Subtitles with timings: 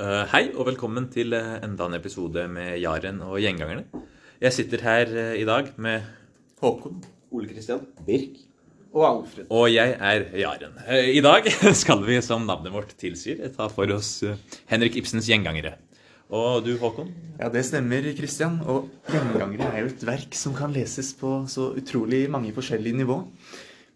[0.00, 3.82] Uh, hei og velkommen til uh, enda en episode med Jaren og Gjengangerne.
[4.40, 6.06] Jeg sitter her uh, i dag med
[6.62, 7.02] Håkon.
[7.36, 7.82] Ole Kristian.
[8.06, 8.38] Birk.
[8.94, 9.50] Og Alfred.
[9.52, 10.80] Og jeg er Jaren.
[10.88, 11.44] I dag
[11.82, 14.14] skal vi, som navnet vårt tilsier, ta for oss
[14.72, 15.76] Henrik Ibsens Gjengangere.
[16.32, 17.12] Og du, Håkon?
[17.36, 18.62] Ja, det stemmer, Kristian.
[18.72, 23.20] Og Gjengangere er jo et verk som kan leses på så utrolig mange forskjellige nivå.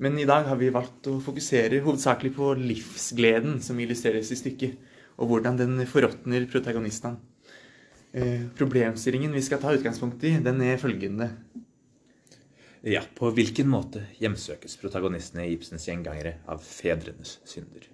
[0.05, 4.93] Men i dag har vi valgt å fokusere hovedsakelig på livsgleden som illustreres i stykket
[5.19, 7.21] og hvordan den forråtner protagonistene.
[8.15, 11.33] Eh, problemstillingen vi skal ta utgangspunkt i, den er følgende.
[12.85, 17.89] Ja, på hvilken måte hjemsøkes protagonistene i Ibsens gjengangere av fedrenes synder?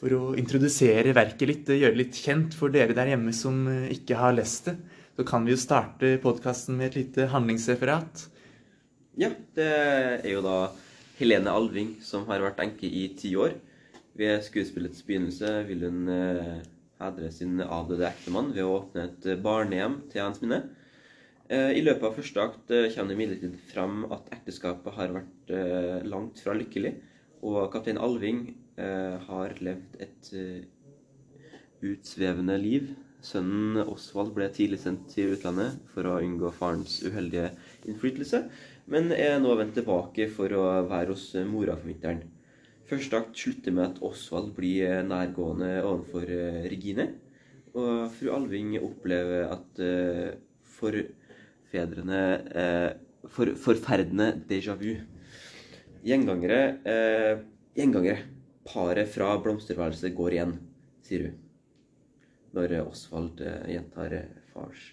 [0.00, 3.92] For å introdusere verket litt, gjøre det litt kjent for dere der hjemme som eh,
[3.94, 4.76] ikke har lest det,
[5.14, 8.26] så kan vi jo starte podkasten med et lite handlingsreferat.
[9.16, 10.58] Ja, det er jo da
[11.20, 13.54] Helene Alving som har vært enke i ti år.
[14.14, 16.60] Ved skuespillets begynnelse vil hun eh,
[17.00, 20.60] hedre sin avdøde ektemann ved å åpne et eh, barnehjem til hans minne.
[21.50, 25.50] Eh, I løpet av første akt kommer det imidlertid fram at ekteskapet har vært
[26.06, 26.94] langt fra lykkelig,
[27.42, 28.46] og kaptein Alving
[29.26, 30.30] har levd et
[31.84, 32.94] utsvevende liv.
[33.24, 37.50] Sønnen Osvald ble tidlig sendt til utlandet for å unngå farens uheldige
[37.84, 38.44] innflytelse,
[38.88, 42.24] men er nå vendt tilbake for å være hos mora for vinteren.
[42.84, 47.08] Første akt slutter med at Osvald blir eh, nærgående overfor eh, Regine.
[47.74, 50.28] Og fru Alving opplever at uh,
[50.76, 52.20] forfedrene
[53.26, 54.92] for, Forferdende déjà vu.
[56.06, 57.42] Gjengangere uh,
[57.74, 58.28] Gjengangere.
[58.64, 60.54] Paret fra blomsterværelset går igjen,
[61.04, 61.34] sier hun.
[62.54, 64.14] Når Osvald gjentar
[64.54, 64.86] fars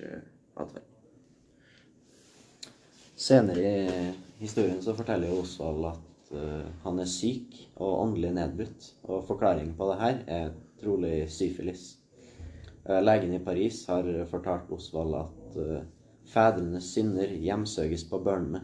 [0.57, 0.89] atferd.
[3.15, 4.09] Senere i
[4.41, 6.10] historien så forteller Osvald at
[6.83, 8.87] han er syk og åndelig nedbrutt.
[9.03, 11.97] Og forklaringen på det her er trolig syfilis.
[12.85, 15.83] Uh, legen i Paris har fortalt Osvald at uh,
[16.31, 18.63] fedrenes synder hjemsøkes på børnene.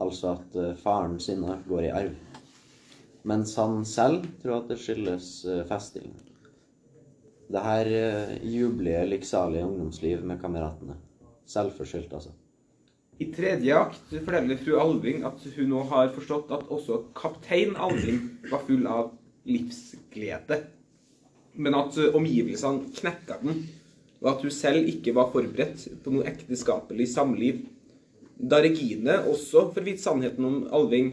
[0.00, 2.14] Altså at farens synder går i arv.
[3.24, 5.28] Mens han selv tror at det skyldes
[5.68, 6.10] festing.
[7.46, 7.90] Det her
[8.42, 10.96] jublige, lykksalige ungdomsliv med kameratene.
[11.46, 12.34] Selvforskyldt, altså.
[13.22, 18.24] I tredje akt forteller fru Alving at hun nå har forstått at også kaptein Alving
[18.50, 19.12] var full av
[19.46, 20.64] livsglede.
[21.54, 23.60] Men at omgivelsene knekka den,
[24.24, 27.62] og at hun selv ikke var forberedt på noe ekteskapelig samliv.
[28.34, 31.12] Da Regine også får vite sannheten om Alving,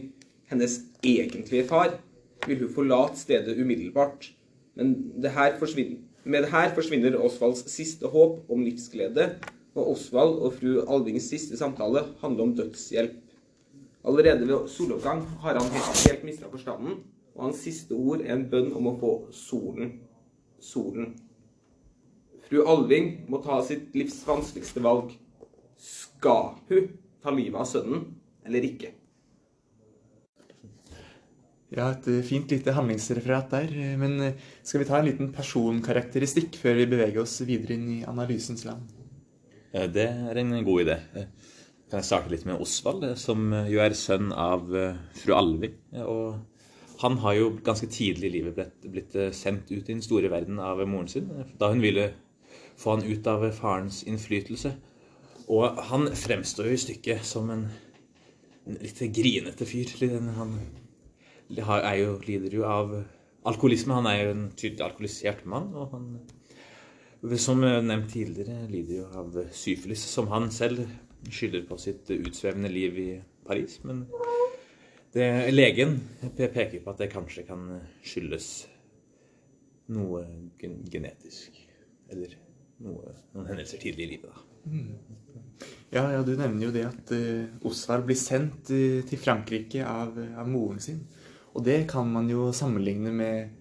[0.50, 1.94] hennes egentlige far,
[2.48, 4.32] vil hun forlate stedet umiddelbart.
[4.74, 5.36] Men det
[6.24, 9.36] med det her forsvinner Osvalds siste håp om livsglede
[9.76, 13.18] og Osvald og fru Alvings siste samtale handler om dødshjelp.
[14.08, 17.04] Allerede ved soloppgang har han helt, helt mista forstanden,
[17.36, 20.00] og hans siste ord er en bønn om å få solen.
[20.62, 21.14] Solen.
[22.50, 25.14] Fru Alving må ta sitt livs vanskeligste valg.
[25.80, 26.90] Skal hun
[27.24, 28.09] ta livet av sønnen,
[28.46, 28.92] eller ikke?
[31.72, 33.72] Ja, et fint lite handlingsreferat der.
[34.02, 38.66] Men skal vi ta en liten personkarakteristikk før vi beveger oss videre inn i analysens
[38.68, 39.01] land?
[39.74, 40.98] Eh, det er en god idé.
[41.16, 41.28] Eh,
[41.90, 44.68] kan jeg starte litt med Osvald, eh, som jo er sønn av
[45.16, 45.78] fru Alving.
[46.04, 46.40] Og
[47.02, 50.84] han har jo ganske tidlig i livet blitt, sendt ut i den store verden av
[50.88, 52.12] moren sin, da hun ville
[52.78, 54.76] få han ut av farens innflytelse.
[55.50, 57.66] Og han fremstår jo i stykket som en,
[58.68, 59.90] litt grinete fyr.
[60.38, 60.53] Han
[61.50, 62.94] jo, lider jo av
[63.44, 63.98] alkoholisme.
[63.98, 65.74] Han er jo en tydelig alkoholisert mann.
[65.74, 66.22] og han
[67.38, 70.88] som nevnt tidligere, lider jo av syfilis, som han selv
[71.30, 73.09] skylder på sitt utsvevende liv i
[73.46, 73.80] Paris.
[73.86, 74.06] Men
[75.14, 76.00] det, legen
[76.38, 77.68] peker på at det kanskje kan
[78.02, 78.50] skyldes
[79.92, 80.24] noe
[80.90, 81.62] genetisk.
[82.12, 82.34] Eller
[82.82, 84.48] noe, noen hendelser tidlig i livet, da.
[84.72, 85.18] Mm.
[85.92, 90.16] Ja, ja, du nevner jo det at uh, Osvald blir sendt uh, til Frankrike av,
[90.18, 91.02] av, moren sin.
[91.52, 93.61] Og det kan man jo sammenligne med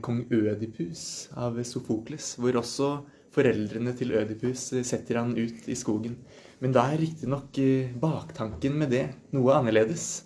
[0.00, 2.90] kong Ødipus av Sofokles, hvor også
[3.36, 6.16] foreldrene til Ødipus eh, setter han ut i skogen.
[6.62, 9.04] Men da er riktignok eh, baktanken med det
[9.36, 10.24] noe annerledes.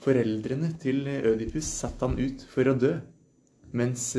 [0.00, 2.94] Foreldrene til Ødipus satte han ut for å dø,
[3.76, 4.14] mens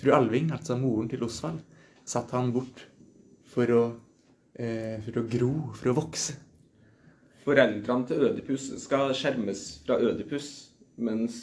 [0.00, 1.58] fru Alving, altså moren til Osvald,
[2.08, 2.80] satte han bort
[3.52, 3.82] for å,
[4.56, 6.38] for å gro, for å vokse.
[7.44, 10.48] Foreldrene til Ødipus skal skjermes fra Ødipus,
[10.96, 11.42] mens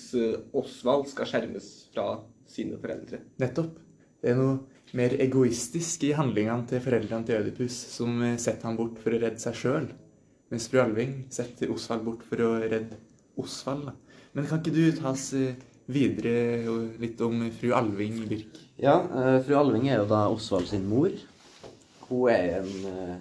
[0.50, 2.08] Osvald skal skjermes fra
[2.50, 3.24] sine foreldre.
[3.42, 3.80] Nettopp.
[4.24, 4.60] Det er noe
[4.96, 9.42] mer egoistisk i handlingene til foreldrene til Ødipus, som setter ham bort for å redde
[9.42, 9.90] seg sjøl,
[10.54, 13.00] mens fru Alving setter Osvald bort for å redde
[13.42, 13.92] Osvald.
[14.34, 15.58] Men kan ikke du ta oss eh,
[15.94, 16.64] videre
[17.02, 18.58] litt om fru Alving Birk.
[18.82, 21.14] Ja, eh, fru Alving er jo da Osvald sin mor.
[22.08, 23.16] Hun er en eh,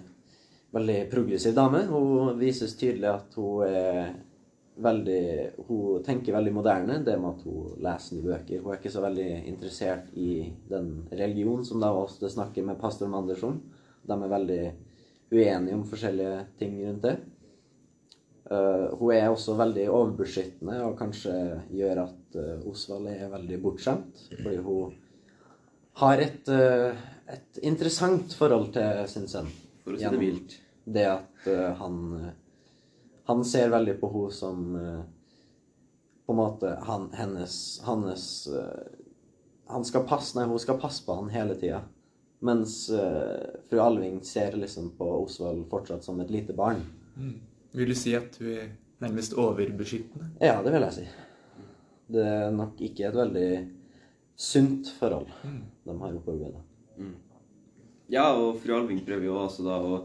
[0.73, 1.83] veldig progressiv dame.
[1.89, 4.13] Hun vises tydelig at hun er
[4.75, 8.61] veldig Hun tenker veldig moderne, det med at hun leser nye bøker.
[8.63, 13.11] Hun er ikke så veldig interessert i den religionen som da ofte snakker med pastor
[13.11, 13.59] Manders om.
[14.03, 14.63] De er veldig
[15.33, 17.15] uenige om forskjellige ting rundt det.
[18.43, 21.31] Uh, hun er også veldig overbeskyttende og kanskje
[21.71, 24.25] gjør at uh, Osvald er veldig bortskjemt.
[24.41, 24.97] Fordi hun
[26.01, 26.91] har et, uh,
[27.31, 29.49] et interessant forhold til sin sønn.
[29.85, 30.57] For å si det mildt.
[30.83, 31.45] Det at
[31.79, 31.99] han
[33.25, 35.01] Han ser veldig på henne som eh,
[36.25, 38.85] På en måte han, hennes Hans eh,
[39.71, 41.83] Han skal passe Nei, hun skal passe på han hele tida.
[42.43, 46.81] Mens eh, fru Alving ser liksom på Osvald fortsatt som et lite barn.
[47.71, 50.33] Vil du si at hun er nærmest overbeskyttende?
[50.43, 51.05] Ja, det vil jeg si.
[52.13, 53.47] Det er nok ikke et veldig
[54.35, 55.31] sunt forhold
[55.87, 56.59] de har opparbeidet.
[58.11, 60.03] Ja, og fru Alving prøver jo også da å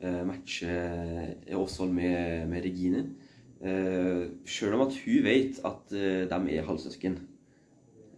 [0.00, 0.74] matche
[1.58, 3.02] Åsvold med, med Regine.
[3.58, 7.18] Eh, Sjøl om at hun vet at eh, de er halvsøsken.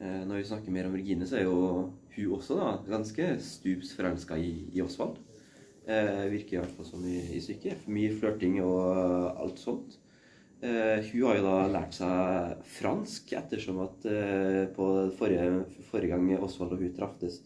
[0.01, 3.95] Eh, når vi snakker mer om Regine, så er jo hun også da ganske stups
[3.97, 5.17] forelska i, i Osvald.
[5.89, 7.89] Eh, virker i hvert fall som i, i stykket.
[7.89, 9.97] Mye flørting og alt sånt.
[10.61, 16.27] Uh, hun har jo da lært seg fransk ettersom at uh, på forrige, forrige gang
[16.37, 17.39] Osvald og hun traftes,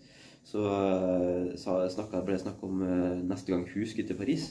[0.44, 4.50] så eh, sa, snakket, ble det snakk om eh, neste gang hun skulle til Paris.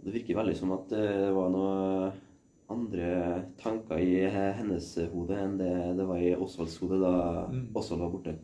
[0.00, 2.12] Det virker veldig som at eh, det var noen
[2.70, 3.10] andre
[3.60, 7.12] tanker i hennes hode enn det det var i Osvalds hode da
[7.76, 8.36] Osvald var borte.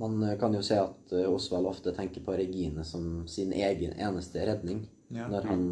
[0.00, 4.46] Man eh, kan jo se at Osvald ofte tenker på Regine som sin egen eneste
[4.46, 5.26] redning Ja.
[5.26, 5.64] når han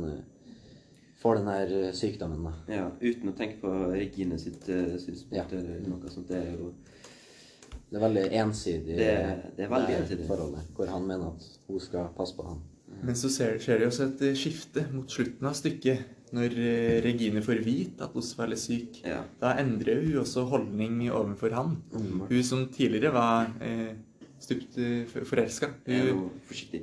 [1.23, 2.43] får den her sykdommen.
[2.43, 2.53] da.
[2.75, 5.44] Ja, uten å tenke på Regine sitt synspunkt Ja.
[5.53, 6.26] eller noe sånt.
[6.29, 6.73] Det er jo
[7.90, 10.26] Det er veldig ensidig, Det- det er veldig ensidig.
[10.29, 12.58] forholdet, hvor han mener at hun skal passe på han.
[13.02, 15.99] Men så ser, skjer det jo også et eh, skifte mot slutten av stykket.
[16.32, 19.00] Når eh, Regine får vite at Osvald er syk.
[19.05, 19.23] Ja.
[19.40, 21.76] Da endrer hun også holdning overfor han.
[22.29, 23.94] Hun som tidligere var eh,
[24.38, 25.70] stupt eh, forelska.
[25.87, 26.31] Hun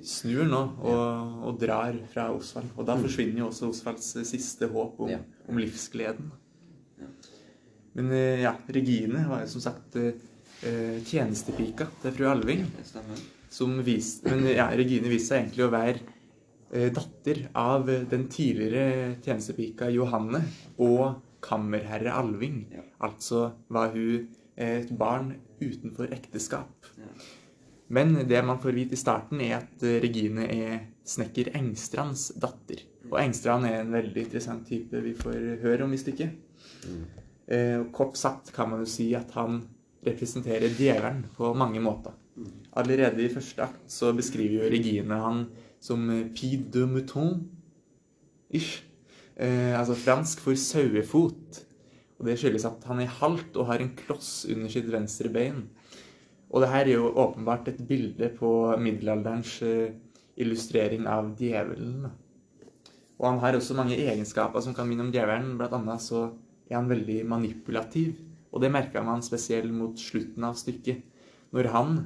[0.04, 2.66] snur nå og, og drar fra Osvald.
[2.78, 5.20] Og da forsvinner jo også Osvalds eh, siste håp om, Ja.
[5.48, 6.32] om livsgleden.
[7.96, 9.96] Men eh, ja, Regine var jo som sagt
[10.66, 12.66] eh, eh, tjenestepika til fru Alving.
[13.56, 16.02] Som viste, men ja, Regine viste seg egentlig å være
[16.74, 20.44] eh, datter av eh, den tidligere tjenestepika Johanne
[20.82, 22.66] og kammerherre Alving.
[22.74, 22.84] Ja.
[23.06, 26.92] Altså var hun eh, et barn utenfor ekteskap.
[27.00, 27.12] Ja.
[27.88, 32.82] Men det man får vite i starten, er at eh, Regine er snekker Engstrands datter.
[33.12, 36.34] Og Engstrand er en veldig interessant type vi får høre om i stykket.
[37.46, 39.62] Eh, og kort sagt kan man jo si at han
[40.06, 42.16] representerer djevelen på mange måter.
[42.76, 45.46] Allerede i første akt så beskriver jo Regine han
[45.84, 47.46] som eh, pied de mouton.
[48.50, 48.84] Ish.
[49.36, 51.62] Eh, altså fransk for sauefot.
[52.20, 55.66] Og det skyldes at han er halt og har en kloss under sitt venstre bein.
[56.52, 58.50] Og det her er jo åpenbart et bilde på
[58.80, 59.96] middelalderens eh,
[60.40, 62.06] illustrering av djevelen.
[63.16, 65.56] Og han har også mange egenskaper som kan minne om djevelen.
[65.60, 66.28] Blant annet så
[66.70, 68.16] er han veldig manipulativ.
[68.56, 71.04] Og det merka man spesielt mot slutten av stykket.
[71.56, 71.98] Når han,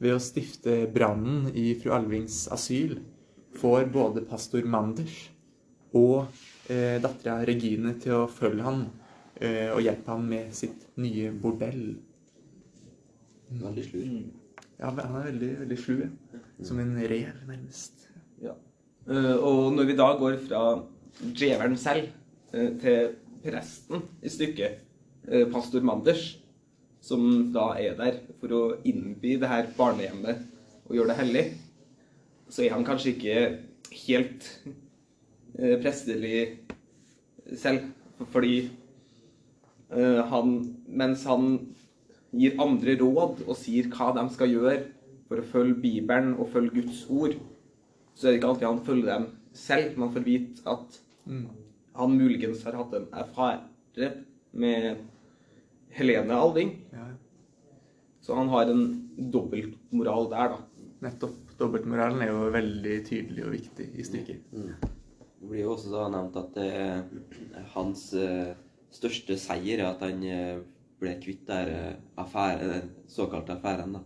[0.00, 2.96] ved å stifte brannen i fru Alvings asyl,
[3.58, 5.28] får både pastor Manders
[5.96, 6.28] og
[6.70, 8.82] eh, dattera Regine til å følge han
[9.40, 11.82] eh, og hjelpe han med sitt nye bordell.
[13.48, 14.10] Veldig slur.
[14.78, 15.94] Ja, han er veldig, veldig slu.
[16.04, 16.42] ja.
[16.64, 18.08] Som en rev, nærmest.
[18.42, 18.54] Ja.
[19.08, 20.62] Uh, og når vi da går fra
[21.32, 22.10] djevelen selv
[22.52, 24.84] uh, til presten i stykket,
[25.52, 26.38] pastor Manders,
[27.04, 30.44] som da er der for å innby det her barnehjemmet
[30.88, 31.44] og gjøre det hellig,
[32.48, 33.40] så er han kanskje ikke
[34.06, 34.46] helt
[35.58, 36.40] eh, prestelig
[37.56, 37.90] selv,
[38.32, 38.56] fordi
[39.92, 40.54] eh, han,
[40.88, 41.50] mens han
[42.32, 44.78] gir andre råd og sier hva de skal gjøre
[45.28, 47.36] for å følge Bibelen og følge Guds ord,
[48.16, 49.98] så er det ikke alltid han følger dem selv.
[50.00, 50.98] Man får vite at
[51.98, 54.10] han muligens har hatt en affære
[54.58, 55.04] med
[55.96, 56.72] Helene Alving.
[56.92, 57.06] Ja,
[58.20, 58.82] Så han har en
[59.16, 60.88] dobbeltmoral der, da.
[61.00, 61.36] nettopp.
[61.58, 64.44] Dobbeltmoralen er jo veldig tydelig og viktig i stykket.
[64.52, 68.52] Det blir jo også da nevnt at det er hans eh,
[68.94, 70.60] største seier er at han eh,
[71.00, 73.96] ble kvitt der eh, affære, den såkalte affæren.
[73.98, 74.04] da.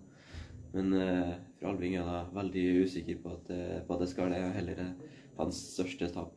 [0.73, 4.33] Men eh, fru Alving er da veldig usikker på at, eh, på at det skal
[4.33, 6.33] det heller er hans største tap.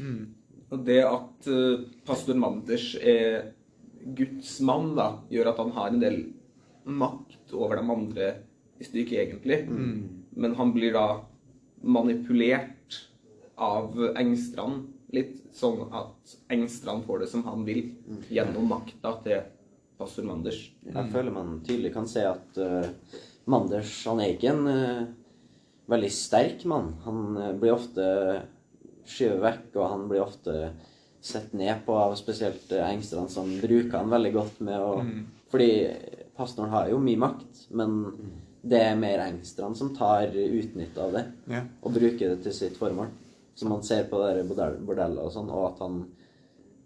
[0.00, 0.32] Mm.
[0.70, 3.52] Og det at eh, pastor Manders er
[4.14, 6.20] Guds mann da, gjør at han har en del
[6.86, 8.28] makt over de andre
[8.78, 9.64] i stykket, egentlig.
[10.36, 11.06] Men han blir da
[11.82, 13.00] manipulert
[13.56, 17.88] av Engstrand litt, sånn at Engstrand får det som han vil,
[18.30, 19.46] gjennom makta til
[19.96, 20.60] pastor Manders.
[20.84, 22.84] Jeg føler man tydelig kan se at uh,
[23.48, 25.06] Manders han er ikke en uh,
[25.90, 26.94] veldig sterk mann.
[27.06, 28.06] Han eh, blir ofte
[29.06, 30.54] skyvet vekk, og han blir ofte
[31.26, 34.92] sett ned på av spesielt engstene som bruker han veldig godt med å
[35.50, 35.68] Fordi
[36.36, 37.92] pastoren har jo mye makt, men
[38.66, 41.60] det er mer engstene som tar utnytte av det Ja.
[41.82, 43.08] og bruker det til sitt formål.
[43.54, 46.00] Som man ser på det bordellet og sånn, og at han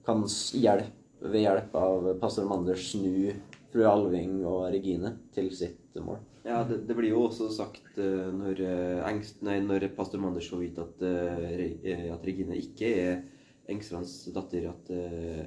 [0.06, 0.22] kan
[0.54, 0.92] hjelpe
[1.22, 3.32] ved hjelp av pastor Manders snu
[3.72, 6.18] fru Alving og Regine til sitt mål.
[6.44, 10.48] Ja, det, det blir jo også sagt eh, når, eh, Engst, nei, når pastor Manders
[10.50, 13.20] får vite at, eh, Re- eh, at Regine ikke er
[13.68, 15.44] Engstrands datter, at eh,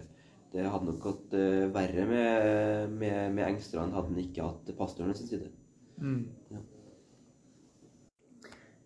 [0.54, 5.16] det hadde nok gått eh, verre med, med, med Engstrand hadde han ikke hatt pastoren
[5.18, 5.50] sin side.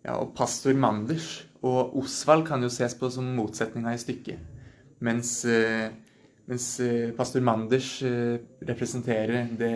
[0.06, 4.38] Ja, og pastor Manders og Osvald kan jo ses på som motsetninger i stykket.
[5.04, 5.90] Mens, eh,
[6.48, 6.70] mens
[7.18, 7.98] pastor Manders
[8.64, 9.74] representerer eh, det,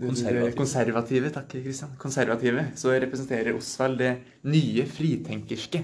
[0.00, 0.56] Konservative.
[0.58, 1.30] konservative.
[1.34, 1.90] Takk, Kristian.
[1.98, 2.64] Konservative.
[2.80, 4.12] Så representerer Osvald det
[4.50, 5.82] nye fritenkerske.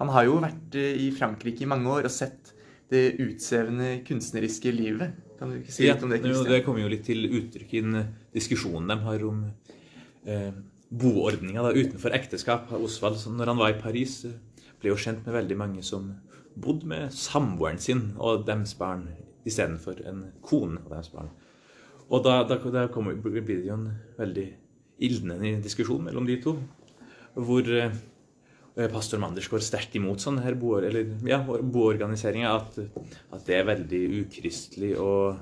[0.00, 2.52] Han har jo vært eh, i Frankrike i mange år og sett
[2.90, 5.14] det utsvevende kunstneriske livet.
[5.38, 6.50] Kan du ikke si Ja, litt om det, Kristian?
[6.52, 9.44] det kommer jo litt til uttrykk i den diskusjonen de har om
[10.26, 10.50] eh,
[10.94, 12.70] boordninga utenfor ekteskap.
[12.76, 14.36] Osvald, når han var i Paris, eh,
[14.80, 16.12] ble jo kjent med veldig mange som
[16.54, 19.08] bodde med samboeren sin og deres barn
[19.44, 21.32] istedenfor en kone og deres barn.
[22.14, 24.46] Og da, da, da kommer, blir det jo en veldig
[25.02, 26.52] ildnende diskusjon mellom de to,
[27.34, 27.96] hvor eh,
[28.92, 32.78] pastor Manders går sterkt imot sånn her bo, eller, ja, boorganiseringa, at,
[33.34, 35.40] at det er veldig ukristelig og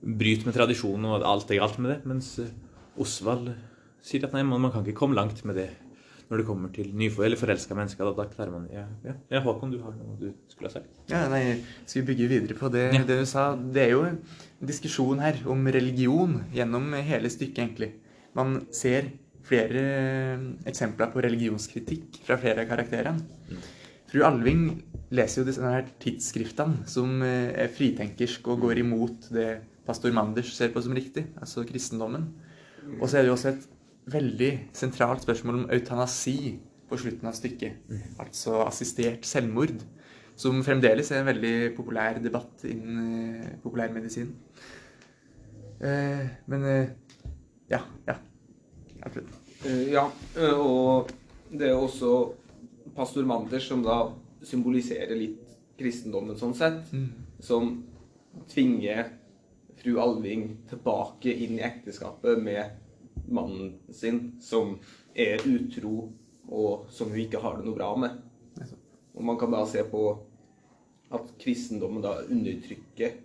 [0.00, 2.00] bryter med tradisjonen, og alt er galt med det.
[2.08, 2.54] Mens eh,
[3.00, 3.50] Osvald
[4.04, 5.70] sier at nei, man, man kan ikke komme langt med det
[6.30, 8.06] når det kommer til nyfor eller forelska mennesker.
[8.06, 10.92] Da, da klarer man ja, ja, ja, Håkon, du har noe du skulle ha sagt?
[11.10, 13.02] Ja, nei, skal vi bygge videre på det, Ja.
[13.08, 13.48] det du sa?
[13.56, 14.20] Det er jo en
[14.70, 17.90] diskusjon her om religion gjennom hele stykket, egentlig.
[18.38, 19.10] Man ser
[19.50, 23.58] flere eh, eksempler på religionskritikk fra flere av karakterene.
[24.10, 24.68] Fru Alving
[25.14, 29.48] leser jo disse her tidsskriftene som eh, er fritenkersk og går imot det
[29.86, 32.28] pastor Manders ser på som riktig, altså kristendommen.
[33.00, 33.66] Og så er det jo også et
[34.10, 36.58] veldig sentralt spørsmål om eutanasi
[36.90, 37.90] på slutten av stykket.
[38.18, 39.82] Altså assistert selvmord.
[40.40, 44.30] Som fremdeles er en veldig populær debatt innen eh, populærmedisin.
[45.84, 46.92] Eh, men eh,
[47.70, 48.16] ja, ja.
[49.02, 49.36] Absolutt.
[49.66, 51.10] Eh, Ja, eh, og
[51.52, 52.32] det er også
[52.96, 54.00] pastor Manders som da
[54.42, 55.44] symboliserer litt
[55.80, 56.88] kristendommen sånn sett,
[57.40, 57.70] som
[58.48, 59.10] tvinger
[59.80, 62.79] fru Alving tilbake inn i ekteskapet med
[63.30, 64.76] mannen sin, som
[65.14, 66.10] er utro,
[66.50, 68.18] og som hun ikke har det noe bra med.
[69.14, 70.04] Og man kan da se på
[71.10, 73.16] at kristendommen da undertrykker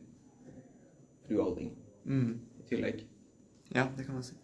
[1.28, 1.72] fru Alving
[2.06, 2.40] Mm.
[2.60, 3.00] i tillegg.
[3.74, 4.36] Ja, det kan man si.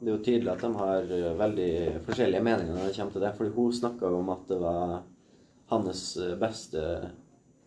[0.00, 1.68] Det er jo tydelig at de har eh, veldig
[2.04, 3.30] forskjellige meninger når det kommer til det.
[3.38, 4.90] Fordi hun snakka jo om at det var
[5.72, 6.82] hans eh, beste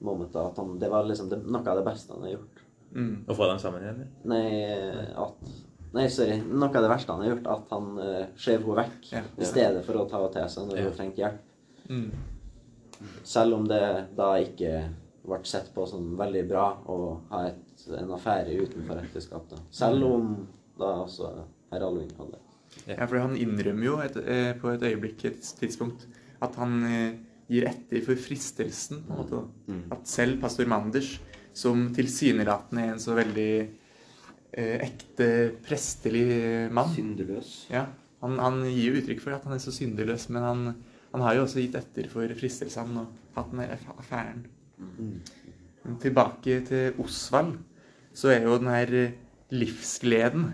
[0.05, 0.35] moment.
[0.37, 2.61] At han, det var liksom det, noe av det beste han har gjort.
[2.93, 3.15] Mm.
[3.25, 4.05] Å få dem sammen igjen?
[4.29, 4.43] Nei,
[5.17, 5.49] at
[5.95, 6.37] Nei, sorry.
[6.45, 9.21] Noe av det verste han har gjort, at han uh, skjøv henne vekk Ja.
[9.41, 11.39] i stedet for å ta henne til seg når hun trengte hjelp.
[11.89, 12.11] Mm.
[13.23, 13.83] Selv om det
[14.17, 14.73] da ikke
[15.29, 16.99] ble sett på som veldig bra å
[17.31, 19.55] ha et, en affære utenfor ekteskap.
[19.73, 20.29] Selv om
[20.79, 21.31] da også
[21.71, 22.45] herr Alving hadde det.
[22.93, 26.05] Ja, for han innrømmer jo et, eh, på et øyeblikk, et tidspunkt,
[26.41, 27.17] at han eh,
[27.49, 29.03] gir etter for fristelsen.
[29.07, 29.41] på en måte.
[29.41, 29.79] da.
[29.97, 31.19] At selv pastor Manders,
[31.53, 33.51] som tilsynelatende er en så veldig
[34.53, 35.25] ekte
[35.65, 37.67] prestelig mann Syndeløs.
[37.69, 37.85] ja,
[38.23, 40.63] han, han gir jo uttrykk for at han er så syndeløs, men han,
[41.13, 44.45] han har jo også gitt etter for fristelsene og hatt den der affæren.
[44.79, 47.55] Men tilbake til Osvald,
[48.15, 49.15] så er jo den her eh,
[49.55, 50.49] livsgleden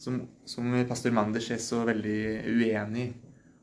[0.00, 2.18] som, som pastor Manders er så veldig
[2.50, 3.12] uenig i.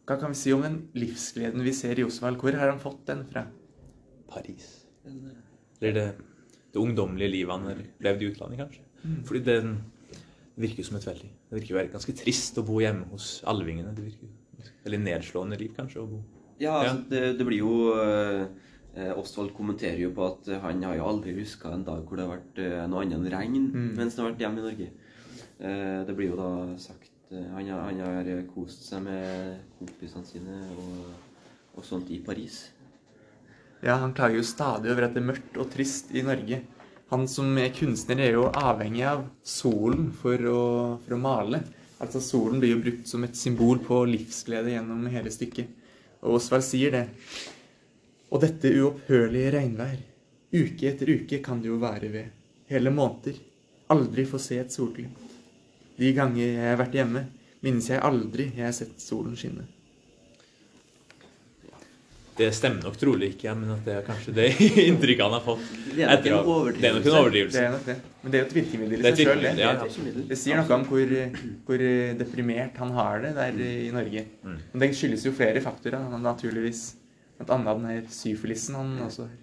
[0.08, 2.40] Hva kan vi si om den livsgleden vi ser i Osvald?
[2.42, 3.46] Hvor har han fått den fra?
[4.32, 4.70] Paris.
[5.82, 6.06] Eller det,
[6.72, 8.88] det ungdommelige livet han har levd i utlandet, kanskje.
[9.26, 9.58] Fordi det
[10.62, 13.94] virker som et veldig Det virker jo være ganske trist å bo hjemme hos alvingene.
[13.98, 16.20] Det virker Eller nedslående liv, kanskje, å bo
[16.62, 17.08] Ja, altså, Ja.
[17.10, 18.44] Det, det blir jo eh,
[18.96, 22.28] eh, Osvald kommenterer jo på at han har jo aldri huska en dag hvor det
[22.28, 24.92] har vært eh, noe annet enn regn mens han har vært hjemme i Norge.
[25.62, 29.60] Eh, det blir jo da sagt eh, han, har, han har eh, kost seg med
[29.80, 31.10] kompisene sine og,
[31.78, 32.64] og sånt i Paris.
[33.82, 36.62] Ja, han klager jo stadig over at det er mørkt og trist i Norge.
[37.12, 40.62] Han som er kunstner, er jo avhengig av solen for å,
[41.04, 41.60] for å male.
[42.02, 45.68] Altså Solen blir jo brukt som et symbol på livsglede gjennom hele stykket.
[46.24, 47.04] Og Osvald sier det.
[48.32, 50.00] Og dette uopphørlige regnvær.
[50.56, 52.32] Uke etter uke kan det jo være ved.
[52.72, 53.36] Hele måneder.
[53.92, 55.20] Aldri få se et solglimt.
[56.00, 57.26] De ganger jeg har vært hjemme,
[57.62, 59.68] minnes jeg aldri jeg har sett solen skinne.
[62.38, 64.46] Det stemmer nok trolig ikke, men at det er kanskje det
[64.90, 65.66] inntrykket han har fått.
[65.92, 66.80] Det er nok etter en overdrivelse.
[66.80, 67.96] Det er nok en Det er nok det.
[68.22, 69.52] Men det er jo et virkemiddel i Det seg sjøl, det.
[69.60, 69.74] ja.
[69.76, 71.14] Det er sier noe om hvor,
[71.68, 71.84] hvor
[72.22, 74.26] deprimert han har det der i Norge.
[74.46, 74.58] Mm.
[74.72, 76.00] Men det skyldes jo flere faktorer.
[76.00, 76.84] Han har naturligvis
[77.38, 79.38] blant annet den her syfilisen han også har.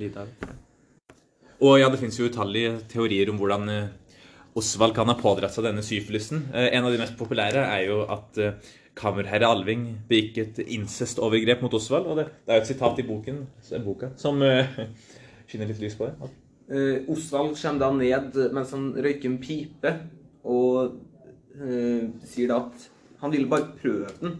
[0.00, 0.28] Litt av.
[1.60, 3.88] Og ja, det finnes jo utallige teorier om hvordan eh,
[4.56, 6.46] Osvald kan ha pådratt seg denne syfilisen.
[6.54, 8.70] Eh, En av de mest populære er jo at eh,
[9.00, 12.08] kammerherre Alving begikk et incestovergrep mot Osvald.
[12.10, 13.42] Og det, det er jo et sitat i boken,
[13.84, 14.78] boka som uh,
[15.48, 16.30] skinner litt lys på det.
[16.70, 19.94] Uh, Osvald kommer da ned mens han røyker en pipe,
[20.44, 20.98] og
[21.60, 22.88] uh, sier da at
[23.24, 24.38] han ville bare prøve den,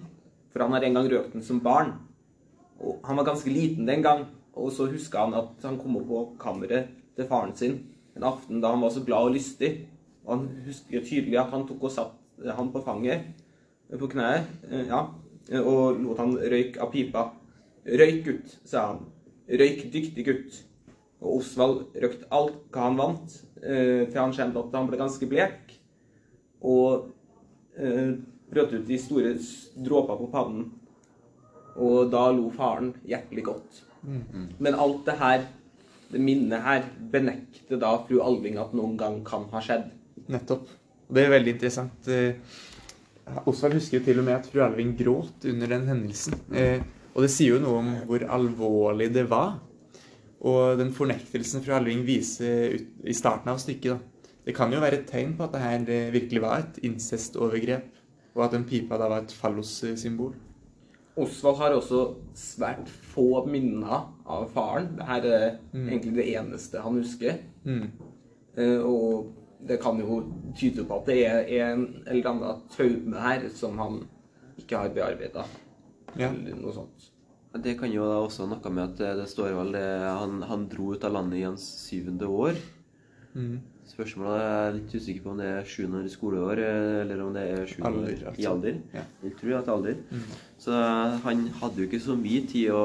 [0.53, 1.97] for han har en gang røkt den som barn.
[2.81, 6.09] Og han var ganske liten den gang, og så huska han at han kom opp
[6.09, 7.81] på kammeret til faren sin
[8.17, 9.71] en aften da han var så glad og lystig.
[10.25, 12.17] Og han husker tydelig at han tok og satt
[12.57, 13.31] han på fanget,
[13.99, 15.05] på kneet, eh, ja,
[15.59, 17.27] og lot han røyke av pipa.
[17.87, 19.07] Røyk, gutt, sa han.
[19.51, 20.59] Røyk, dyktig gutt.
[21.21, 25.29] Og Osvald røykte alt hva han vant, eh, til han kjente at han ble ganske
[25.29, 25.75] blek.
[26.63, 27.11] Og
[27.77, 28.15] eh,
[28.51, 29.35] brøt ut i store
[29.75, 30.69] dråper på pannen.
[31.81, 33.85] Og da lo faren hjertelig godt.
[34.59, 35.47] Men alt det her,
[36.11, 39.91] det minnet her, benekter da fru Alving at noen gang kan ha skjedd.
[40.31, 40.67] Nettopp.
[41.09, 42.11] Og det er veldig interessant.
[43.31, 46.37] Eh, Osvald husker jo til og med at fru Alving gråt under den hendelsen.
[46.53, 46.83] Eh,
[47.15, 49.59] og det sier jo noe om hvor alvorlig det var.
[50.41, 54.21] Og den fornektelsen fru Alving viser ut, i starten av stykket, da.
[54.47, 57.91] Det kan jo være et tegn på at det her eh, virkelig var et incestovergrep,
[58.35, 60.33] og at den pipa da var et fallossymbol.
[61.21, 62.05] Osvald har også
[62.39, 64.95] svært få minner av faren.
[64.97, 67.43] Dette er egentlig det eneste han husker.
[67.67, 67.91] Mm.
[68.57, 69.29] Eh, og
[69.71, 70.21] det kan jo
[70.59, 74.03] tyde på at det er en eller annen traume her som han
[74.59, 75.47] ikke har bearbeida.
[76.19, 76.33] Ja.
[76.33, 77.11] Eller noe sånt.
[77.63, 80.43] Det kan jo da også ha noe med at det, det står vel det han,
[80.47, 82.59] han dro ut av landet i hans syvende år.
[83.35, 83.61] Mm.
[83.91, 87.43] Spørsmålet er jeg litt usikker på om det er sjuende skoleår, eh, eller om det
[87.43, 88.43] er sjuende Alder, år altså.
[88.43, 88.79] i alder.
[88.95, 89.03] Ja.
[89.27, 89.99] Jeg tror at alder.
[90.11, 90.29] Mm.
[90.63, 90.83] Så
[91.25, 92.85] han hadde jo ikke så mye tid å,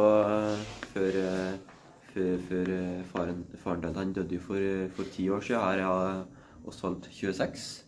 [0.93, 1.75] før, eh,
[2.13, 4.01] før, før eh, faren, faren døde.
[4.01, 5.61] Han døde jo for, eh, for ti år siden.
[5.61, 6.34] Her er
[6.67, 7.85] Osvald 26.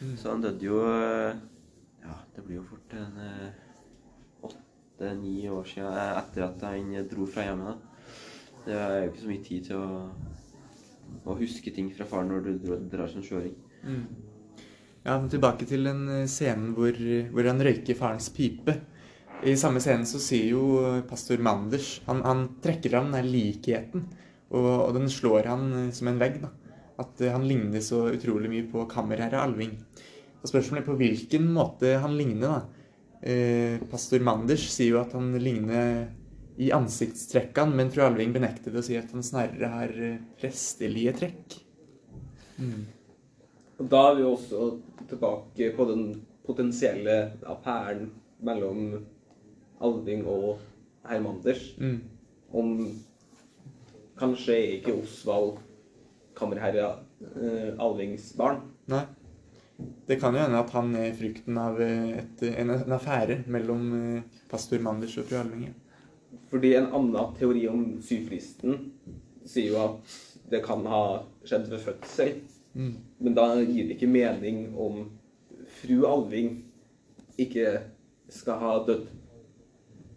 [0.00, 0.16] Mm.
[0.16, 1.38] Så han døde jo eh,
[2.04, 3.48] Ja, det blir jo fort en eh,
[4.46, 7.74] åtte-ni år siden eh, etter at han dro fra hjemmet.
[7.74, 8.14] da.
[8.68, 9.88] Det er jo ikke så mye tid til å,
[11.24, 13.56] å huske ting fra faren når du drar, som sjøring.
[13.82, 14.04] Mm.
[15.04, 16.94] Ja, men tilbake til den scenen hvor,
[17.32, 18.76] hvor han røyker farens pipe.
[19.46, 20.62] I samme scenen så sier jo
[21.06, 24.08] pastor Manders Han, han trekker fram den likheten,
[24.50, 26.40] og, og den slår han som en vegg.
[26.42, 26.52] da.
[26.98, 29.74] At eh, han ligner så utrolig mye på kammerherre Alving.
[30.38, 32.48] Og Spørsmålet er på hvilken måte han ligner.
[32.48, 32.60] da.
[33.22, 36.06] Eh, pastor Manders sier jo at han ligner
[36.58, 41.14] i ansiktstrekkene, men fru Alving benekter det og sier at han snarere har eh, prestelige
[41.20, 41.58] trekk.
[42.58, 42.86] Mm.
[43.78, 44.72] Og da er vi også
[45.10, 46.08] tilbake på den
[46.46, 48.08] potensielle appæren
[48.42, 49.04] mellom
[49.84, 50.58] Alving og
[51.06, 51.62] Hermanders.
[51.78, 52.00] Mm.
[52.50, 52.74] Om
[54.18, 55.58] kanskje ikke Osvald
[56.38, 56.88] kammerherre
[57.34, 58.62] eh, Alvings barn.
[58.90, 59.04] Nei.
[60.08, 63.84] Det kan jo hende at han er frykten av eh, et, en, en affære mellom
[63.98, 65.74] eh, pastor Manders og fru Alvinge.
[66.50, 68.78] Fordi en annen teori om syfristen
[69.48, 70.16] sier jo at
[70.48, 71.02] det kan ha
[71.46, 72.34] skjedd ved fødsel.
[72.78, 72.94] Mm.
[73.24, 75.04] Men da gir det ikke mening om
[75.80, 76.62] fru Alving
[77.38, 77.78] ikke
[78.32, 79.06] skal ha dødd.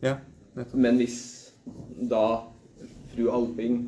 [0.02, 0.18] Ja,
[0.56, 0.80] nettopp.
[0.82, 1.20] Men hvis
[2.12, 2.24] da
[3.12, 3.84] fru Alving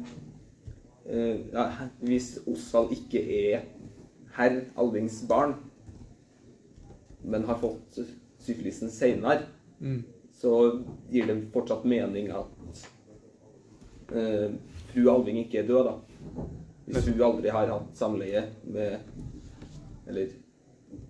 [1.05, 1.65] ja,
[1.99, 3.19] Hvis Osvald ikke
[3.53, 3.65] er
[4.37, 5.55] herr Alvings barn,
[7.23, 7.99] men har fått
[8.43, 9.45] syfilisen seinere,
[9.79, 10.03] Mm.
[10.39, 12.85] så gir det fortsatt mening at
[14.15, 14.53] eh,
[14.93, 16.45] fru Alving ikke er død, da.
[16.85, 18.99] Hvis hun aldri har hatt samleie med
[20.07, 20.27] Eller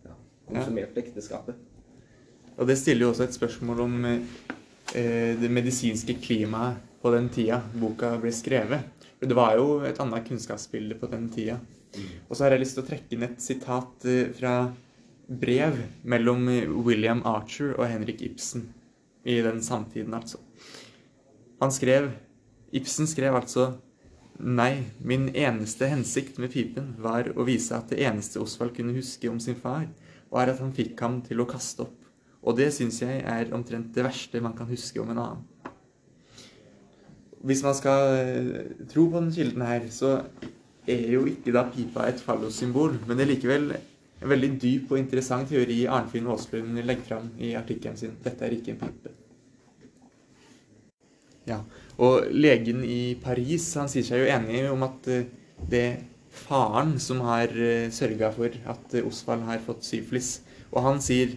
[0.06, 0.16] ja,
[0.48, 1.56] konsumert ekteskapet.
[2.58, 7.62] Og det stiller jo også et spørsmål om eh, det medisinske klimaet på den tida
[7.82, 8.86] boka ble skrevet.
[9.24, 11.60] Det var jo et annet kunnskapsbilde på den tida.
[12.28, 14.54] Og så har jeg lyst til å trekke inn et sitat eh, fra
[15.28, 15.78] brev
[16.10, 18.68] mellom eh, William Archer og Henrik Ibsen
[19.24, 20.42] i den samtiden, altså.
[21.62, 22.10] Han skrev
[22.76, 23.76] Ibsen skrev altså
[24.44, 29.30] Nei, min eneste hensikt med pipen var å vise at det eneste Osvald kunne huske
[29.30, 29.86] om sin far,
[30.34, 32.00] var at han fikk ham til å kaste opp.
[32.42, 35.46] Og det syns jeg er omtrent det verste man kan huske om en annen.
[37.44, 40.22] Hvis man skal eh, tro på den kilden her, så
[40.88, 45.00] er jo ikke da pipa et fallossymbol, men det er likevel en veldig dyp og
[45.02, 49.12] interessant teori Arnfinn Aaslund legger fram i artikkelen sin 'Dette er ikke en pipe'.
[51.48, 51.60] Ja,
[52.00, 55.28] og legen i Paris han sier seg jo enig om at eh,
[55.70, 55.98] det er
[56.34, 57.52] faren som har
[57.92, 60.38] sørga for at eh, Osvald har fått syflis.
[60.72, 61.36] Og han sier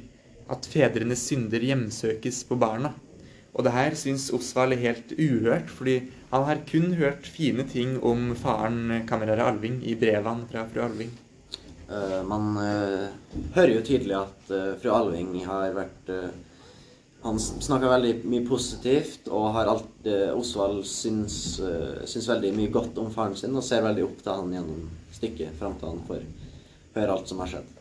[0.48, 2.94] at fedrenes synder hjemsøkes på barna.
[3.56, 7.96] Og det her syns Osvald er helt uhørt, fordi han har kun hørt fine ting
[8.04, 11.14] om faren kammerer Alving i brevene fra fru Alving.
[11.86, 13.06] Uh, man uh,
[13.54, 16.34] hører jo tydelig at uh, fru Alving har vært eh,
[17.22, 22.70] Han snakker veldig mye positivt, og har alt eh, Osvald syns, eh, syns veldig mye
[22.74, 24.84] godt om faren sin, og ser veldig opp til han gjennom
[25.16, 26.22] stykket fram til han får
[26.94, 27.72] høre alt som har skjedd.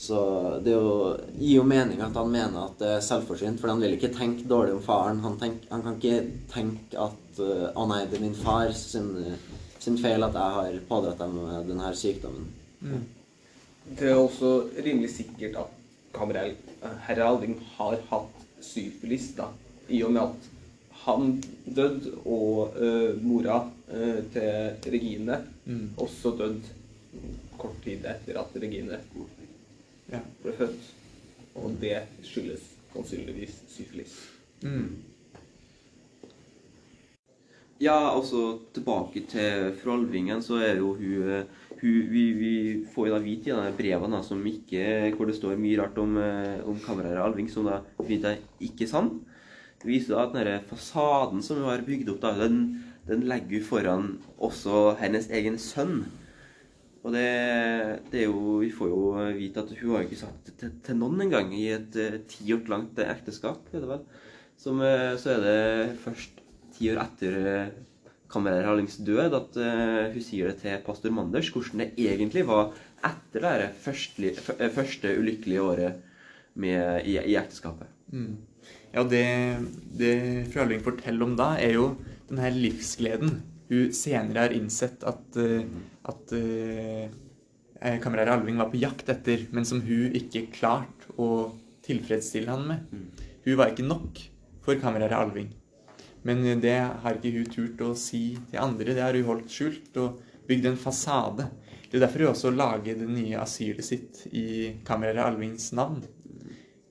[0.00, 0.18] Så
[0.64, 3.98] det jo, gir jo mening at han mener at det er selvforsynt, for han vil
[3.98, 5.18] ikke tenke dårlig om faren.
[5.20, 9.10] Han, tenk, han kan ikke tenke at eh, å nei, det er min far sin,
[9.76, 11.36] sin feil at jeg har pådratt dem
[11.68, 12.48] denne sykdommen.
[13.90, 15.76] Det er også rimelig sikkert at
[16.16, 16.56] kamerell
[17.04, 19.50] herre Alving har hatt syfilis, da,
[19.92, 20.48] i og med at
[21.04, 21.34] han
[21.64, 25.42] døde, og uh, mora uh, til Regine
[26.00, 26.76] også døde
[27.60, 29.00] kort tid etter at Regine
[30.10, 30.20] Ja.
[30.42, 30.90] ble født.
[31.60, 31.96] Og det
[32.26, 34.14] skyldes sannsynligvis syfilis.
[37.80, 41.46] Ja, altså tilbake til fru Alvingen, så er jo hun, eh,
[41.80, 42.52] hun vi, vi
[42.92, 46.18] får jo da vite i de brevene som ikke, hvor det står mye rart om,
[46.20, 49.22] eh, om kameraet Alving, som da finner er ikke sann.
[49.80, 53.62] Det viser da at denne fasaden som hun har bygd opp, da, den, den legger
[53.62, 56.02] hun foran også hennes egen sønn.
[57.00, 57.28] Og det,
[58.12, 59.04] det er jo, vi får jo
[59.36, 62.50] vite at hun har ikke sagt det til, til noen engang i et eh, ti
[62.52, 64.02] år langt ekteskap, er det vel.
[64.60, 66.42] Som, eh, så er det først
[66.76, 67.72] ti år etter eh,
[68.30, 72.74] kammerer Harlings død at eh, hun sier det til pastor Manders, hvordan det egentlig var
[73.06, 76.04] etter det første, eh, første ulykkelige året
[76.60, 77.88] med, i, i ekteskapet.
[78.92, 79.24] Ja, det,
[79.96, 80.14] det
[80.50, 81.94] fru Alving forteller om da, er jo
[82.28, 83.38] den her livsgleden
[83.70, 85.62] hun senere har innsett at, eh,
[86.10, 91.52] at uh, kamerer Alving var på jakt etter, men som hun ikke klarte å
[91.86, 92.90] tilfredsstille han med.
[93.46, 94.18] Hun var ikke nok
[94.66, 95.52] for kamerat Alving.
[96.26, 98.92] Men det har ikke hun turt å si til andre.
[98.92, 100.18] Det har hun holdt skjult og
[100.50, 101.46] bygd en fasade.
[101.86, 106.02] Det er derfor hun også lager det nye asylet sitt i kamerat Alvings navn.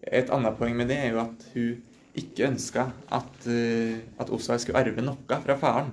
[0.01, 1.83] Et annet poeng med det er jo at hun
[2.17, 5.91] ikke ønska at, at Osvald skulle arve noe fra faren.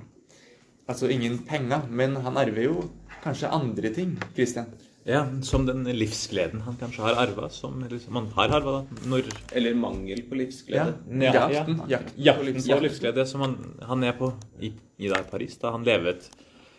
[0.87, 2.85] Altså ingen penger, men han arver jo
[3.25, 4.69] kanskje andre ting, Christian.
[5.07, 9.03] Ja, Som den livsgleden han kanskje har arva, som eller som han har arva da,
[9.07, 10.97] når Eller mangel på livsglede.
[11.23, 11.45] Ja, ja.
[11.61, 11.83] jakten,
[12.19, 13.55] Jakten på livsglede som han,
[13.87, 15.59] han er på i, i da Paris.
[15.63, 16.27] da Han lever et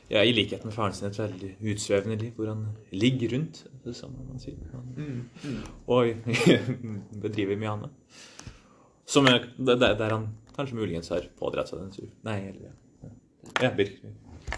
[0.09, 3.95] ja, i likhet med faren sin et veldig utsvevende liv, hvor han ligger rundt, det
[3.95, 4.59] samme man sier.
[4.71, 5.29] Han,
[5.87, 6.13] Og
[7.23, 8.21] bedriver mye annet.
[9.07, 12.11] Som er, der, der han kanskje muligens har pådratt seg den sur...
[12.27, 12.75] Nei, eller ja.
[13.61, 14.01] Ja, Birk.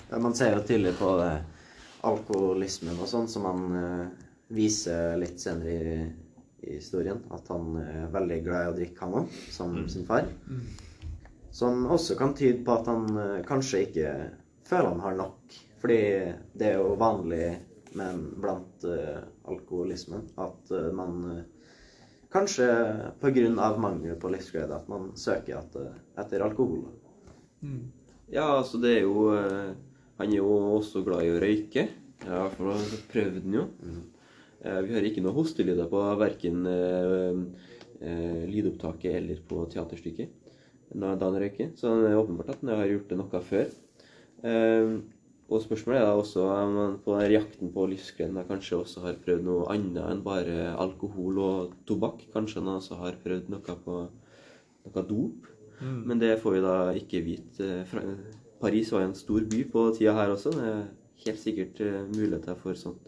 [0.10, 1.32] Ja, man ser jo tydelig på det
[2.08, 5.96] alkoholismen og sånn, som han uh, viser litt senere i,
[6.68, 7.24] i historien.
[7.36, 10.30] At han er veldig glad i å drikke, han òg, som sin far.
[11.56, 14.14] Som også kan tyde på at han uh, kanskje ikke
[14.70, 15.60] føler han har nok.
[15.80, 16.00] Fordi
[16.60, 17.58] det er jo vanlig
[17.92, 21.44] men blant uh, alkoholismen at eh, man eh,
[22.32, 22.66] Kanskje
[23.20, 23.78] pga.
[23.78, 26.84] mangel på livsglede at man søker etter, etter alkohol.
[28.30, 29.74] Ja, altså det er jo eh,
[30.20, 31.88] Han er jo også glad i å røyke.
[32.26, 33.64] Ja, har da prøvde han jo.
[34.62, 40.36] Eh, Vi har ikke noe hostelyder på verken eh, lydopptaket eller på teaterstykket
[40.90, 41.72] da han røyker.
[41.78, 43.74] Så det er åpenbart at han har gjort det noe før.
[45.50, 49.04] Og spørsmålet er da også om han på den jakten på livsgleden da kanskje også
[49.04, 52.24] har prøvd noe annet enn bare alkohol og tobakk.
[52.34, 55.50] Kanskje han også har prøvd noe på noe dop.
[55.80, 57.68] Men det får vi da ikke vite.
[58.60, 60.52] Paris var jo en stor by på tida her også.
[60.56, 60.82] Det er
[61.26, 63.06] helt sikkert eh, muligheter for sånt.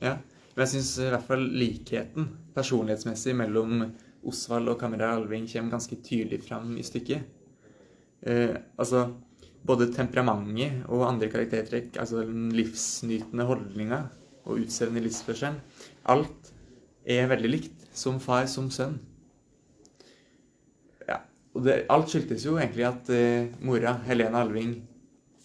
[0.00, 0.16] Ja,
[0.54, 3.84] men jeg syns i hvert fall likheten personlighetsmessig mellom
[4.28, 7.28] Osvald og kamerat Alving kommer ganske tydelig fram i stykket.
[8.22, 9.06] Eh, altså,
[9.66, 14.02] både temperamentet og andre karaktertrekk, altså den livsnytende holdninga
[14.46, 15.60] og utsevende livsførselen,
[16.08, 16.52] alt
[17.04, 17.76] er veldig likt.
[17.96, 19.00] Som far, som sønn.
[21.54, 24.74] Og det, alt skyldtes jo egentlig at eh, mora, Helene Alving,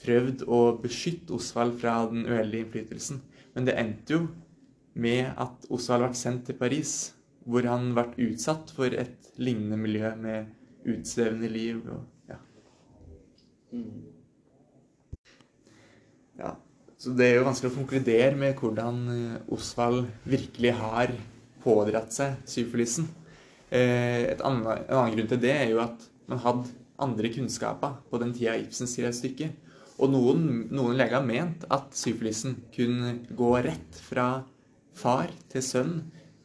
[0.05, 3.21] prøvde å beskytte Osvald fra den uheldige innflytelsen.
[3.55, 4.25] Men det endte jo
[5.01, 6.93] med at Osvald ble sendt til Paris,
[7.45, 10.51] hvor han ble utsatt for et lignende miljø med
[10.85, 12.37] utsvevende liv og ja.
[16.39, 16.53] ja.
[17.01, 21.13] Så det er jo vanskelig å konkludere med hvordan eh, Osvald virkelig har
[21.65, 23.09] pådratt seg syfilisen.
[23.73, 27.97] Eh, et annet, en annen grunn til det er jo at man hadde andre kunnskaper
[28.09, 29.55] på den tida Ibsen skrev stykket.
[29.95, 34.43] Og noen, noen leger har ment at syfilisen kunne gå rett fra
[34.95, 35.95] far til sønn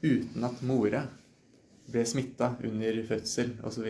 [0.02, 1.04] uten at mora
[1.90, 3.88] ble smitta under fødsel osv.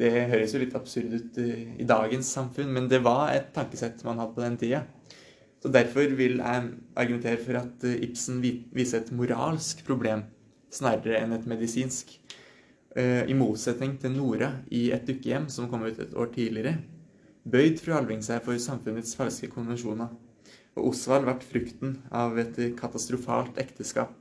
[0.00, 4.04] Det høres jo litt absurd ut eh, i dagens samfunn, men det var et tankesett
[4.06, 4.84] man hadde på den tida.
[5.60, 10.24] Så Derfor vil jeg argumentere for at eh, Ibsen viser et moralsk problem
[10.70, 12.16] snarere enn et medisinsk.
[12.96, 16.80] Eh, I motsetning til Nora i Et dukkehjem, som kom ut et år tidligere,
[17.46, 20.10] bøyd fru Alving seg for samfunnets falske konvensjoner.
[20.78, 24.14] Og Osvald ble frukten av et katastrofalt ekteskap.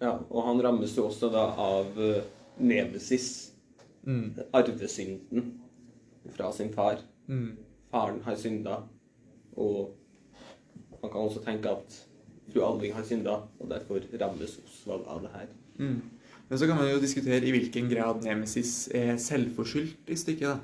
[0.00, 2.24] Ja, og han rammes jo også da av uh,
[2.60, 3.52] nemesis.
[4.04, 4.34] Mm.
[4.52, 5.52] Arvesynden
[6.34, 7.00] fra sin far.
[7.28, 7.56] Mm.
[7.92, 8.82] Faren har synda,
[9.56, 9.94] og
[11.00, 11.96] man kan også tenke at
[12.54, 15.48] fru aldri har synda, og derfor rammes Osvald av det her.
[15.80, 15.98] Mm.
[16.48, 20.54] Men så kan man jo diskutere i hvilken grad Nemesis er selvforskyldt i stykket.
[20.54, 20.58] da.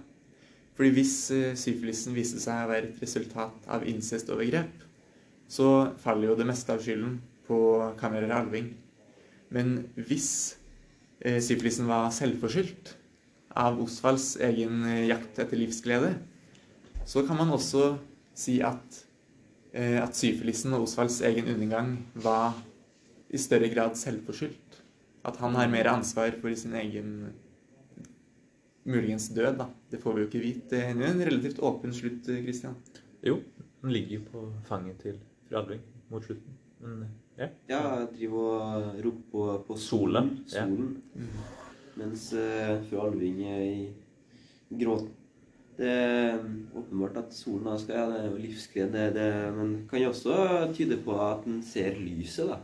[0.76, 4.86] Fordi hvis uh, syfilisen viste seg å være et resultat av incestovergrep,
[5.50, 5.66] så
[6.00, 7.58] faller jo det meste av skylden på
[8.00, 8.70] kammerer Alving.
[9.50, 10.30] Men hvis
[11.26, 12.94] uh, syfilisen var selvforskyldt
[13.60, 16.14] av Osvalds egen uh, jakt etter livsglede,
[17.04, 17.96] så kan man også
[18.36, 19.02] si at,
[19.72, 22.56] at syfilisen og Osvalds egen undergang var
[23.30, 24.80] i større grad selvforskyldt.
[25.24, 27.10] At han har mer ansvar for sin egen
[28.88, 29.66] muligens død, da.
[29.92, 30.70] Det får vi jo ikke vite.
[30.72, 32.74] Det er jo en relativt åpen slutt, Christian.
[33.26, 33.38] Jo,
[33.82, 36.56] han ligger jo på fanget til fru Alving mot slutten.
[36.80, 37.04] Men
[37.38, 37.48] ja.
[37.68, 37.80] Ja,
[38.10, 40.94] driver og roper på, på Sola, solen.
[41.14, 41.24] ja.
[42.00, 43.64] Mens uh, fru Alving gråter.
[44.70, 45.08] i gråt.
[45.80, 46.40] Det er
[46.76, 50.34] åpenbart at solen da skal Ja, det er jo det, det, men kan jo også
[50.76, 52.58] tyde på at den ser lyset, da.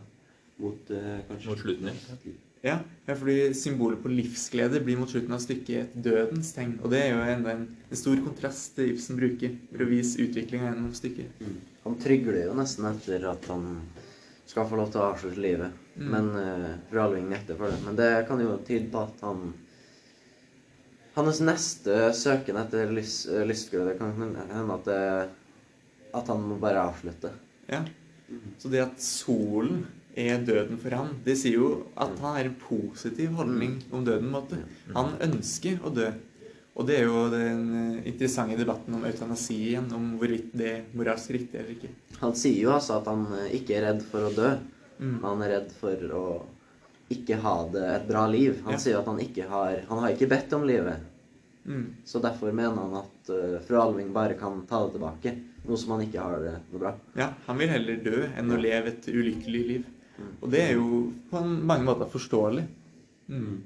[0.60, 2.34] Mot eh, kanskje Mot slutten, ja.
[2.64, 6.78] Ja, ja, fordi symbolet på livsglede blir mot slutten av stykket et dødens tegn.
[6.82, 10.22] Og det er jo enda en, en stor kontrast til Ibsen bruker for å vise
[10.24, 11.44] utviklinga gjennom stykket.
[11.84, 13.68] Han trygler jo nesten etter at han
[14.46, 15.84] skal få lov til å avslutte livet.
[15.94, 16.08] Mm.
[16.14, 17.78] Men uh, fru Alving nekter for det.
[17.84, 19.46] Men det kan jo tyde på at han
[21.16, 25.28] Hans neste søken etter lyst, eh, Det kan hende at, det,
[26.12, 27.32] at han må bare avslutte.
[27.68, 27.84] Ja.
[28.58, 32.56] Så det at solen er døden for han, det sier jo at han har en
[32.60, 34.30] positiv holdning om døden.
[34.30, 34.60] måte.
[34.94, 36.10] Han ønsker å dø.
[36.76, 40.82] Og det er jo den eh, interessante debatten om eutanasi igjen, om hvorvidt det er
[40.92, 41.92] moralsk riktig eller ikke.
[42.20, 44.50] Han sier jo altså at han eh, ikke er redd for å dø.
[45.00, 45.16] Mm.
[45.22, 46.26] Han er redd for å
[47.12, 48.62] ikke ha det et bra liv.
[48.64, 48.78] Han Ja.
[48.82, 50.96] sier at han ikke har Han har ikke bedt om livet.
[51.66, 51.94] Mm.
[52.04, 55.36] Så derfor mener han at uh, fru Alving bare kan ta det tilbake.
[55.66, 56.92] Noe som han ikke har det noe bra.
[57.18, 59.86] Ja, han vil heller dø enn å leve et ulykkelig liv.
[60.40, 62.66] Og det er jo på mange måter forståelig.
[63.28, 63.56] Mm.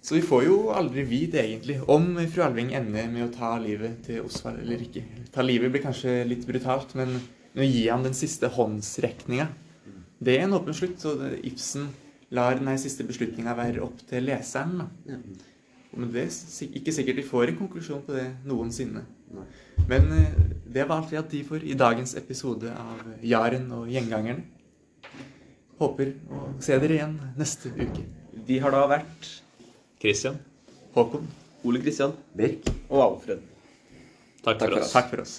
[0.00, 4.00] Så vi får jo aldri vite egentlig om fru Alving ender med å ta livet
[4.06, 5.04] til Osvald eller ikke.
[5.30, 7.12] Ta livet blir kanskje litt brutalt, men
[7.52, 9.46] nå gir han den siste håndsrekninga,
[10.20, 10.98] det er en åpen slutt.
[11.00, 11.14] Så
[11.46, 11.88] Ibsen
[12.30, 14.78] lar den siste beslutninga være opp til leseren.
[14.82, 14.86] da.
[15.08, 15.18] Ja.
[15.96, 19.02] Men det er ikke sikkert vi får en konklusjon på det noensinne.
[19.34, 19.46] Nei.
[19.90, 20.36] Men eh,
[20.70, 24.44] det var alt vi hadde tid for i dagens episode av Jaren og gjengangerne.
[25.80, 28.04] Håper å se dere igjen neste uke.
[28.46, 29.30] Vi har da vært
[30.00, 30.36] Christian,
[30.94, 31.26] Håkon,
[31.64, 32.68] Ole Kristian Birk?
[32.90, 33.40] og Alfred.
[34.44, 34.92] takk Takk for for oss.
[34.92, 35.34] takk for oss.